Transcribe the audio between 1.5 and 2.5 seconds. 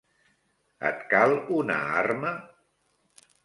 una arma?